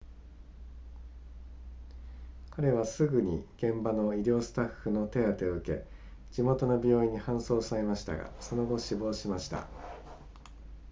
[2.49, 5.85] 彼はすぐに現場の医療スタッフの手当てを受け
[6.31, 9.67] 地元の病院に搬送されましたがその後死亡しました